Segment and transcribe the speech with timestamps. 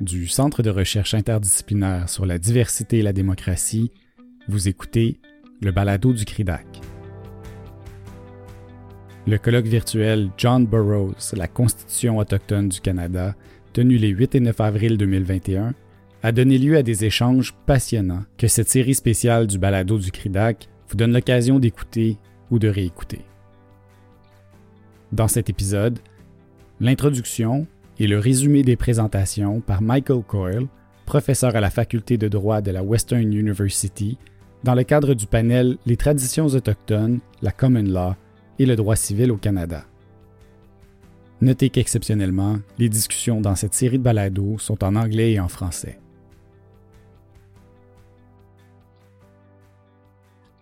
[0.00, 3.90] du Centre de recherche interdisciplinaire sur la diversité et la démocratie,
[4.48, 5.18] vous écoutez
[5.62, 6.66] le balado du CRIDAC.
[9.26, 13.34] Le colloque virtuel John Burroughs, la Constitution autochtone du Canada,
[13.72, 15.74] tenu les 8 et 9 avril 2021,
[16.22, 20.68] a donné lieu à des échanges passionnants que cette série spéciale du balado du CRIDAC
[20.88, 22.18] vous donne l'occasion d'écouter
[22.50, 23.20] ou de réécouter.
[25.12, 25.98] Dans cet épisode,
[26.80, 27.66] l'introduction
[27.98, 30.66] et le résumé des présentations par Michael Coyle,
[31.06, 34.18] professeur à la faculté de droit de la Western University,
[34.64, 38.14] dans le cadre du panel Les traditions autochtones, la common law
[38.58, 39.84] et le droit civil au Canada.
[41.40, 45.98] Notez qu'exceptionnellement, les discussions dans cette série de balados sont en anglais et en français.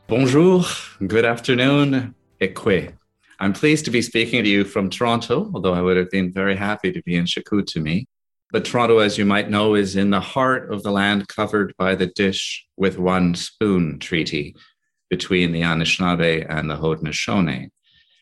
[0.09, 0.69] Bonjour,
[1.01, 2.91] good afternoon, Ekwe.
[3.41, 6.57] I'm pleased to be speaking to you from Toronto, although I would have been very
[6.57, 8.07] happy to be in Chicoutimi.
[8.51, 11.97] But Toronto, as you might know, is in the heart of the land covered by
[11.97, 14.55] the Dish with One Spoon Treaty
[15.11, 17.71] between the Anishinaabe and the Haudenosaunee.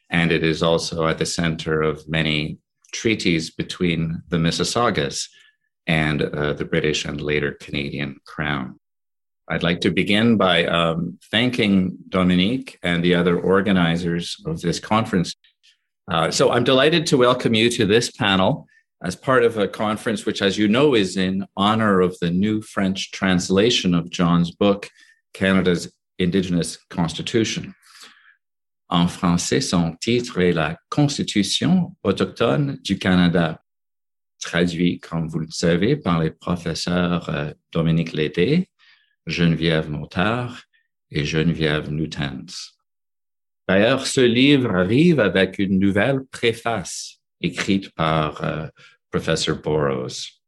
[0.08, 2.58] And it is also at the center of many
[2.92, 5.28] treaties between the Mississaugas
[5.86, 8.78] and uh, the British and later Canadian Crown.
[9.52, 15.34] I'd like to begin by um, thanking Dominique and the other organizers of this conference.
[16.10, 18.66] Uh, so I'm delighted to welcome you to this panel
[19.04, 22.62] as part of a conference which, as you know, is in honor of the new
[22.62, 24.88] French translation of John's book,
[25.34, 27.74] Canada's Indigenous Constitution.
[28.88, 33.58] En français, son titre est La Constitution autochtone du Canada,
[34.40, 38.70] traduit, comme vous le savez, par les professeurs euh, Dominique Leydet
[39.26, 40.62] Geneviève Montard
[41.10, 42.72] et Geneviève Nutens.
[43.68, 48.66] D'ailleurs, ce livre arrive avec une nouvelle préface écrite par euh,
[49.10, 50.40] professeur Burroughs.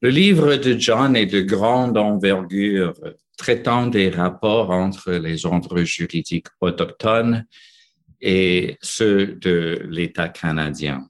[0.00, 2.94] Le livre de John est de grande envergure,
[3.36, 7.46] traitant des rapports entre les ordres juridiques autochtones
[8.20, 11.08] et ceux de l'État canadien.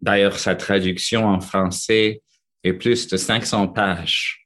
[0.00, 2.22] D'ailleurs, sa traduction en français
[2.62, 4.37] est plus de 500 pages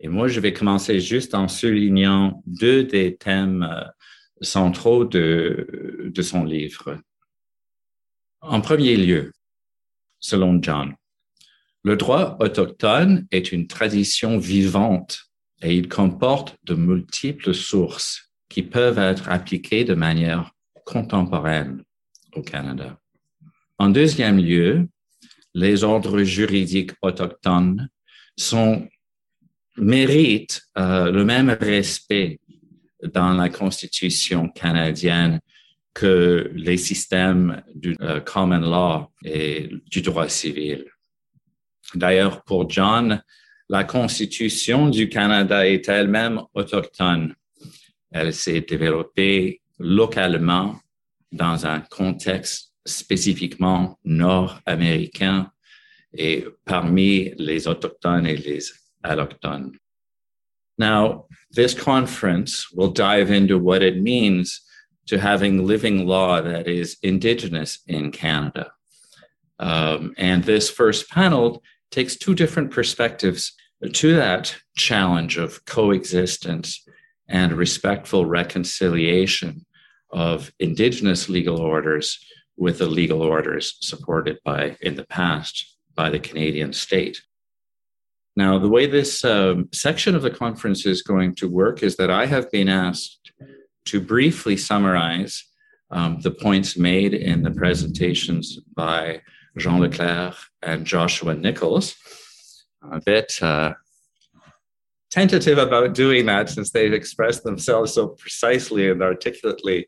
[0.00, 3.84] et moi, je vais commencer juste en soulignant deux des thèmes euh,
[4.40, 6.98] centraux de, de son livre.
[8.40, 9.32] En premier lieu,
[10.18, 10.94] selon John,
[11.82, 15.30] le droit autochtone est une tradition vivante
[15.62, 20.52] et il comporte de multiples sources qui peuvent être appliquées de manière
[20.86, 21.84] contemporaine
[22.34, 22.98] au Canada.
[23.78, 24.88] En deuxième lieu,
[25.54, 27.88] les ordres juridiques autochtones
[28.36, 28.88] sont
[29.76, 32.40] mérite euh, le même respect
[33.02, 35.40] dans la Constitution canadienne
[35.94, 40.84] que les systèmes du euh, common law et du droit civil.
[41.94, 43.22] D'ailleurs, pour John,
[43.68, 47.34] la Constitution du Canada est elle-même autochtone.
[48.10, 50.78] Elle s'est développée localement
[51.32, 55.50] dans un contexte spécifiquement nord-américain
[56.12, 58.60] et parmi les autochtones et les
[59.04, 59.78] Allochthon.
[60.78, 64.62] Now, this conference will dive into what it means
[65.06, 68.72] to having living law that is Indigenous in Canada.
[69.58, 73.52] Um, and this first panel takes two different perspectives
[73.92, 76.86] to that challenge of coexistence
[77.28, 79.66] and respectful reconciliation
[80.10, 82.18] of Indigenous legal orders
[82.56, 87.22] with the legal orders supported by, in the past, by the Canadian state.
[88.36, 92.10] Now, the way this um, section of the conference is going to work is that
[92.10, 93.32] I have been asked
[93.86, 95.44] to briefly summarize
[95.90, 99.22] um, the points made in the presentations by
[99.58, 101.96] Jean Leclerc and Joshua Nichols.
[102.82, 103.74] I'm A bit uh,
[105.10, 109.86] tentative about doing that since they've expressed themselves so precisely and articulately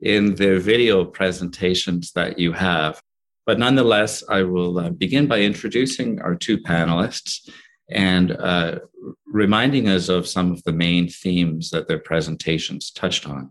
[0.00, 3.00] in their video presentations that you have.
[3.46, 7.48] But nonetheless, I will uh, begin by introducing our two panelists
[7.90, 8.78] and uh,
[9.26, 13.50] reminding us of some of the main themes that their presentations touched on.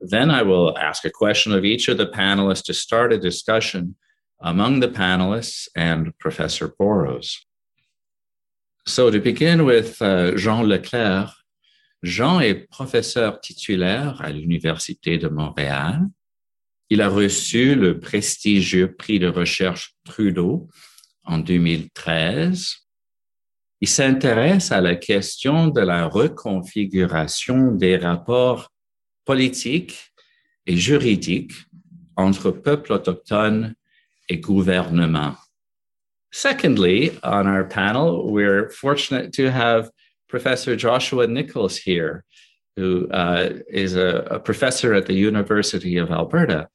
[0.00, 3.96] Then I will ask a question of each of the panelists to start a discussion
[4.40, 7.44] among the panelists and Professor Borrows.
[8.86, 11.32] So to begin with uh, Jean Leclerc,
[12.04, 16.06] Jean est professeur titulaire à l'Université de Montréal.
[16.90, 20.68] Il a reçu le prestigieux prix de recherche Trudeau
[21.24, 22.87] en 2013
[23.80, 28.72] il s'intéresse à la question de la reconfiguration des rapports
[29.24, 30.12] politiques
[30.66, 31.52] et juridiques
[32.16, 33.74] entre peuples autochtones
[34.28, 35.36] et gouvernement.
[36.30, 39.90] Secondly, on our panel, we're fortunate to have
[40.28, 42.24] Professor Joshua Nichols here,
[42.76, 46.68] who uh, is a, a professor at the University of Alberta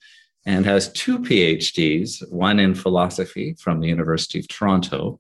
[0.46, 5.20] and has two PhDs, one in philosophy from the University of Toronto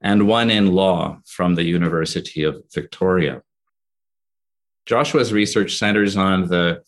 [0.00, 3.42] and one in law from the University of Victoria.
[4.86, 6.82] Joshua's research centers on the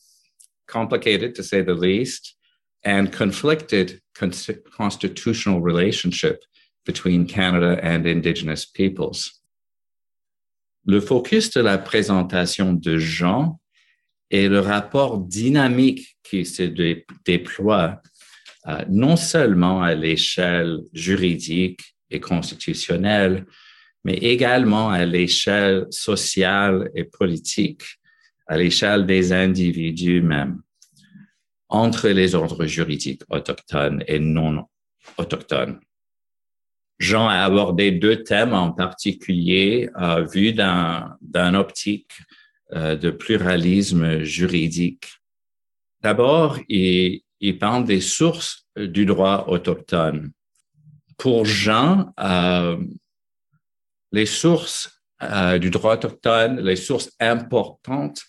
[0.67, 2.37] complicated, to say the least,
[2.85, 6.43] and conflicted constitutional relationship
[6.87, 9.41] between Canada and Indigenous peoples.
[10.87, 13.61] Le focus de la présentation de Jean
[14.31, 18.01] est le rapport dynamique qui se dé déploie
[18.67, 23.47] euh, non seulement à l'échelle juridique et constitutionnelle,
[24.05, 27.83] mais également à l'échelle sociale et politique,
[28.47, 30.62] à l'échelle des individus même,
[31.69, 34.65] entre les ordres juridiques autochtones et non
[35.19, 35.81] autochtones.
[36.99, 42.13] Jean a abordé deux thèmes en particulier euh, vus d'un optique
[42.73, 45.06] euh, de pluralisme juridique.
[46.03, 50.31] D'abord, il, il, parle des sources du droit autochtone.
[51.20, 52.78] Pour Jean, euh,
[54.11, 58.22] les sources euh, du droit autochtone, les sources importantes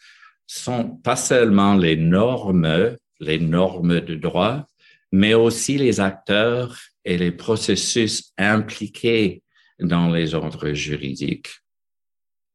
[0.45, 4.65] sont pas seulement les normes, les normes de droit,
[5.13, 9.41] mais aussi les acteurs et les processus impliqués
[9.79, 11.61] dans les ordres juridiques.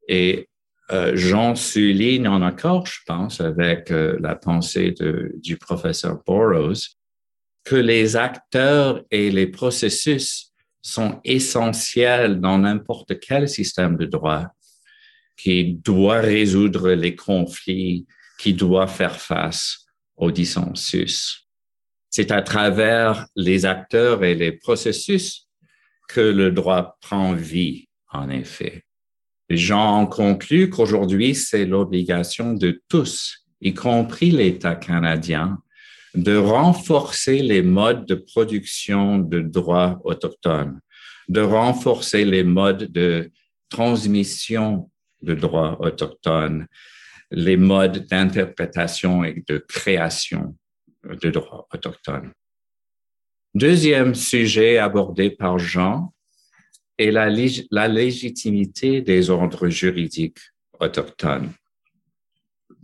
[0.07, 0.49] Et
[0.91, 4.93] euh, Jean souligne en accord, je pense, avec la pensée
[5.41, 6.96] du professeur Burroughs,
[7.67, 14.45] que les acteurs et les processus sont essentiels dans n'importe quel système de droit
[15.35, 18.05] qui doit résoudre les conflits,
[18.39, 19.85] qui doit faire face
[20.15, 21.45] au dissensus.
[22.09, 25.49] C'est à travers les acteurs et les processus
[26.07, 28.85] que le droit prend vie, en effet.
[29.49, 35.61] J'en conclus qu'aujourd'hui, c'est l'obligation de tous, y compris l'État canadien,
[36.17, 40.79] de renforcer les modes de production de droits autochtones,
[41.29, 43.31] de renforcer les modes de
[43.69, 44.89] transmission
[45.21, 46.65] de droits autochtones,
[47.29, 50.55] les modes d'interprétation et de création
[51.03, 52.31] de droits autochtones.
[53.53, 56.13] Deuxième sujet abordé par Jean
[56.97, 57.29] est la,
[57.69, 60.39] la légitimité des ordres juridiques
[60.79, 61.51] autochtones.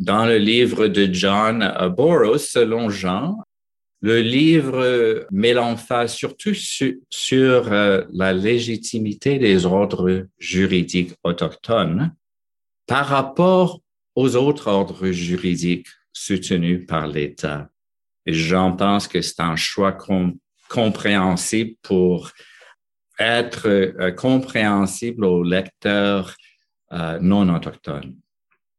[0.03, 1.59] Dans le livre de John
[1.95, 3.38] Burroughs, selon Jean,
[4.01, 12.13] le livre met l'emphase surtout sur euh, la légitimité des ordres juridiques autochtones
[12.85, 13.79] par rapport
[14.15, 17.69] aux autres ordres juridiques soutenus par l'État.
[18.25, 19.97] Et j'en pense que c'est un choix
[20.67, 22.29] compréhensible pour
[23.19, 26.35] être euh, compréhensible aux lecteurs
[26.91, 28.17] euh, non autochtones.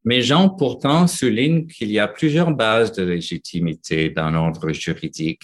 [0.04, 5.42] Mais Jean pourtant souligne qu'il y a plusieurs bases de légitimité dans l'ordre juridique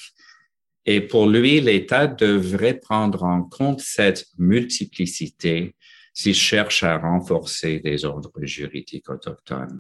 [0.87, 5.75] et pour lui, l'État devrait prendre en compte cette multiplicité
[6.15, 9.79] s'il cherche à renforcer les ordres juridiques autochtones.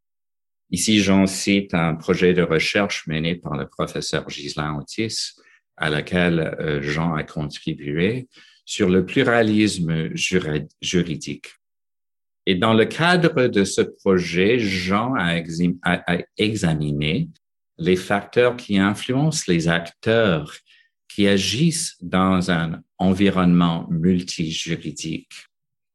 [0.71, 5.35] Ici, j'en cite un projet de recherche mené par le professeur Ghislain Otis,
[5.77, 8.29] à laquelle euh, Jean a contribué,
[8.65, 11.55] sur le pluralisme juridique.
[12.51, 15.37] Et dans le cadre de ce projet, Jean a,
[16.37, 17.29] examiné
[17.79, 20.53] les facteurs qui influencent les acteurs
[21.07, 25.33] qui agissent dans un environnement multijuridique.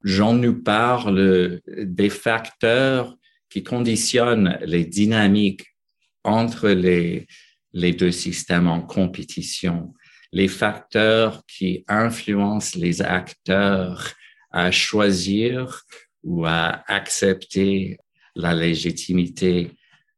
[0.05, 3.13] Jean nous parle des facteurs
[3.49, 5.75] qui conditionnent les dynamiques
[6.23, 7.27] entre les,
[7.73, 9.93] deux systèmes en compétition,
[10.31, 14.13] les facteurs qui influencent les acteurs
[14.51, 15.83] à choisir
[16.25, 17.97] ou à accepter
[18.35, 19.71] la légitimité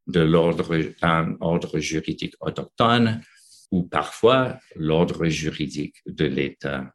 [0.08, 3.20] de l'ordre, d'un ordre juridique autochtone
[3.70, 6.92] ou parfois l'ordre juridique de l'État.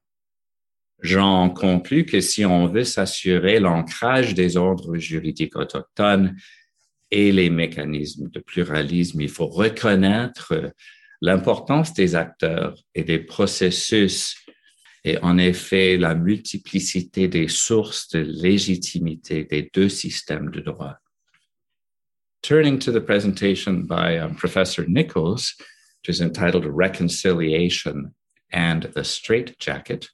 [1.01, 6.36] J'en conclus que si on veut s'assurer l'ancrage des ordres juridiques autochtones
[7.12, 10.74] et les mécanismes de pluralisme, il faut reconnaître
[11.22, 14.42] l'importance des acteurs et des processus
[15.03, 20.98] et en effet la multiplicité des sources de légitimité des deux systèmes de droit.
[22.41, 25.55] Turning to the presentation by um, Professor Nichols,
[26.01, 28.13] which is entitled Reconciliation
[28.51, 30.10] and the Straitjacket,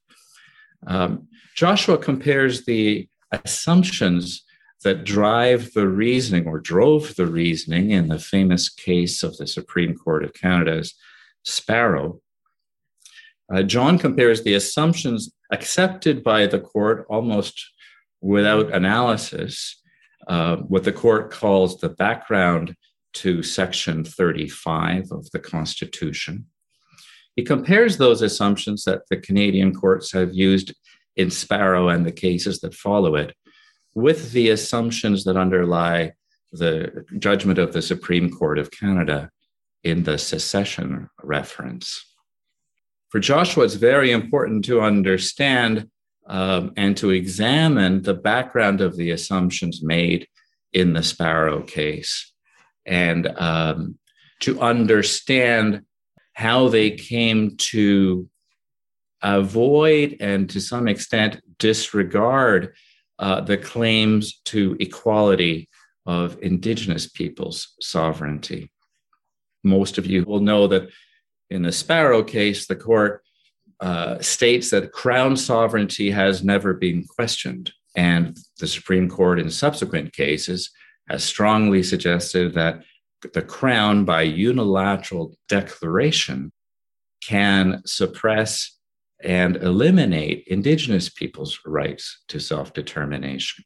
[0.86, 4.44] um, Joshua compares the assumptions
[4.84, 9.96] that drive the reasoning or drove the reasoning in the famous case of the Supreme
[9.96, 10.96] Court of Canada's
[11.44, 12.22] Sparrow.
[13.54, 17.72] Uh, John compares the assumptions accepted by the court almost
[18.22, 19.82] without analysis,
[20.28, 22.76] uh, what the court calls the background
[23.14, 26.46] to Section 35 of the Constitution.
[27.36, 30.74] He compares those assumptions that the Canadian courts have used
[31.16, 33.36] in Sparrow and the cases that follow it
[33.96, 36.14] with the assumptions that underlie
[36.52, 39.30] the judgment of the Supreme Court of Canada
[39.84, 42.06] in the secession reference.
[43.10, 45.90] For Joshua, it's very important to understand
[46.28, 50.28] um, and to examine the background of the assumptions made
[50.74, 52.32] in the Sparrow case
[52.86, 53.98] and um,
[54.42, 55.82] to understand
[56.34, 58.30] how they came to
[59.24, 62.76] avoid and to some extent disregard
[63.18, 65.68] uh, the claims to equality
[66.06, 68.72] of Indigenous peoples' sovereignty.
[69.64, 70.90] Most of you will know that
[71.50, 73.24] in the Sparrow case, the court
[73.80, 77.72] uh, states that Crown sovereignty has never been questioned.
[77.96, 80.70] And the Supreme Court, in subsequent cases,
[81.08, 82.82] has strongly suggested that
[83.34, 86.52] the Crown, by unilateral declaration,
[87.22, 88.78] can suppress
[89.22, 93.66] and eliminate Indigenous peoples' rights to self determination.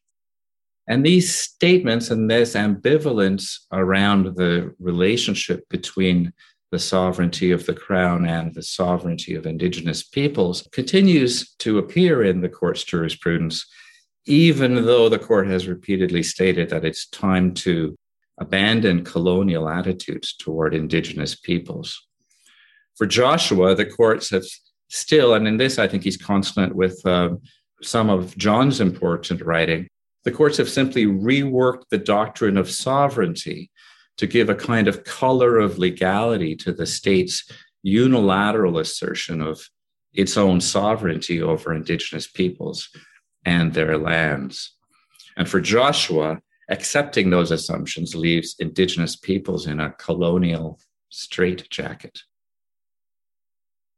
[0.87, 6.33] And these statements and this ambivalence around the relationship between
[6.73, 12.41] the sovereignty of the crown and the sovereignty of indigenous peoples continues to appear in
[12.41, 13.67] the court's jurisprudence,
[14.25, 17.95] even though the court has repeatedly stated that it's time to
[18.39, 22.07] abandon colonial attitudes toward indigenous peoples.
[22.95, 24.45] For Joshua, the courts have
[24.87, 27.35] still, and in this I think he's consonant with uh,
[27.83, 29.87] some of John's important writing,
[30.23, 33.69] the courts have simply reworked the doctrine of sovereignty
[34.17, 37.49] to give a kind of color of legality to the state's
[37.81, 39.69] unilateral assertion of
[40.13, 42.89] its own sovereignty over indigenous peoples
[43.45, 44.75] and their lands.
[45.35, 46.39] And for Joshua,
[46.69, 50.79] accepting those assumptions leaves indigenous peoples in a colonial
[51.09, 52.21] straitjacket.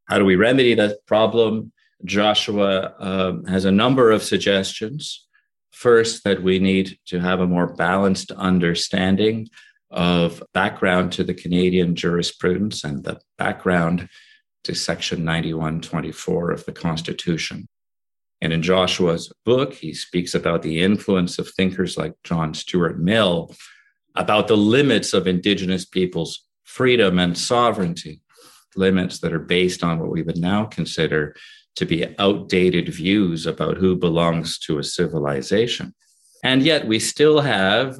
[0.05, 1.72] How do we remedy that problem?
[2.03, 5.27] Joshua um, has a number of suggestions.
[5.72, 9.50] First, that we need to have a more balanced understanding
[9.96, 14.10] of background to the Canadian jurisprudence and the background
[14.66, 17.68] to Section 9124 of the Constitution.
[18.42, 23.56] And in Joshua's book, he speaks about the influence of thinkers like John Stuart Mill,
[24.16, 28.22] about the limits of Indigenous peoples' freedom and sovereignty,
[28.75, 31.36] limits that are based on what we would now consider
[31.78, 35.94] to be outdated views about who belongs to a civilization.
[36.44, 38.00] And yet, we still have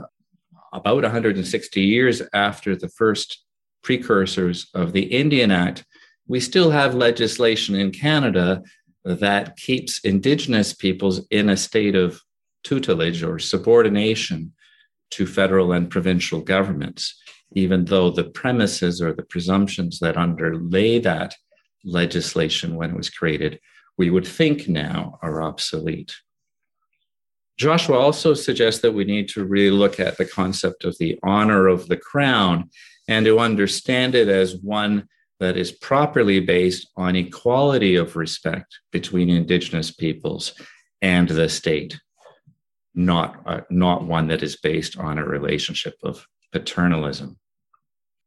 [0.75, 3.44] about 160 years after the first
[3.82, 5.86] precursors of the Indian Act,
[6.27, 8.62] we still have legislation in Canada
[9.05, 12.20] that keeps Indigenous peoples in a state of
[12.63, 14.51] tutelage or subordination
[15.12, 17.22] to federal and provincial governments,
[17.53, 21.36] even though the premises or the presumptions that underlay that
[21.86, 23.60] legislation when it was created,
[23.98, 26.15] we would think now are obsolete.
[27.57, 31.67] Joshua also suggests that we need to really look at the concept of the honor
[31.67, 32.69] of the crown
[33.07, 35.07] and to understand it as one
[35.39, 40.53] that is properly based on equality of respect between Indigenous peoples
[41.01, 42.00] and the state,
[42.93, 47.38] not, uh, not one that is based on a relationship of paternalism.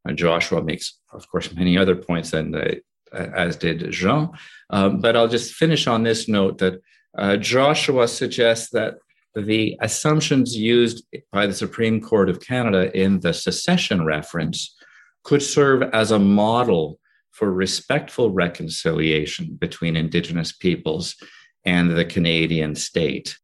[0.05, 2.81] And Joshua makes, of course, many other points than the,
[3.13, 4.31] as did Jean.
[4.71, 6.81] Um, but I'll just finish on this note that
[7.17, 8.99] uh, Joshua suggests that
[9.43, 14.77] the assumptions used by the Supreme Court of Canada in the secession reference
[15.25, 16.99] could serve as a model
[17.31, 21.17] for respectful reconciliation between Indigenous peoples
[21.65, 23.37] and the Canadian state.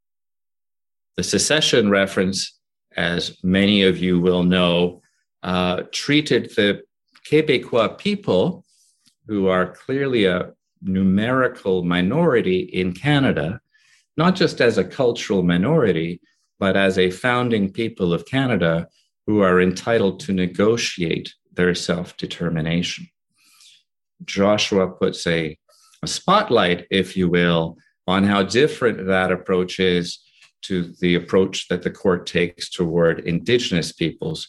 [1.17, 2.59] The secession reference,
[2.97, 5.03] as many of you will know,
[5.43, 6.83] uh, treated the
[7.29, 8.65] Quebecois people,
[9.27, 13.61] who are clearly a numerical minority in Canada,
[14.17, 16.21] not just as a cultural minority,
[16.59, 18.89] but as a founding people of Canada
[19.27, 23.09] who are entitled to negotiate their self determination.
[24.25, 25.59] Joshua puts a,
[26.03, 30.21] a, spotlight, if you will, on how different that approach is
[30.63, 34.49] to the approach that the court takes toward Indigenous peoples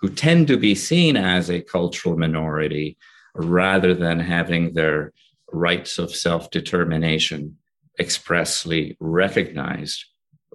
[0.00, 2.96] who tend to be seen as a cultural minority
[3.34, 5.12] rather than having their
[5.52, 7.56] rights of self determination
[7.98, 10.04] expressly recognized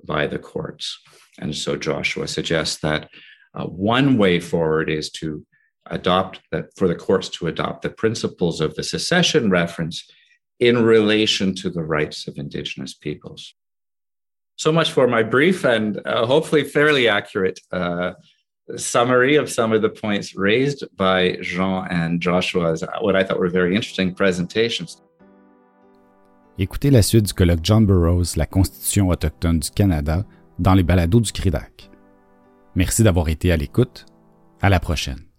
[0.03, 0.99] by the courts.
[1.39, 3.09] And so Joshua suggests that
[3.53, 5.45] uh, one way forward is to
[5.87, 10.09] adopt that for the courts to adopt the principles of the secession reference
[10.59, 13.53] in relation to the rights of Indigenous peoples.
[14.55, 18.13] So much for my brief and uh, hopefully fairly accurate uh,
[18.77, 23.49] summary of some of the points raised by Jean and Joshua's, what I thought were
[23.49, 25.01] very interesting presentations.
[26.59, 30.23] Écoutez la suite du colloque John Burroughs, la Constitution autochtone du Canada,
[30.59, 31.89] dans les balados du CRIDAC.
[32.75, 34.05] Merci d'avoir été à l'écoute.
[34.61, 35.32] À la prochaine.